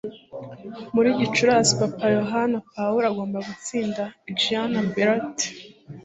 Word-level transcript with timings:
Muri 0.95 1.09
Gicurasi, 1.19 1.71
Papa 1.81 2.05
Yohani 2.17 2.57
Pawulo 2.73 3.05
agomba 3.11 3.37
gutsinda 3.47 4.03
Gianna 4.39 4.81
Beretta 4.93 5.45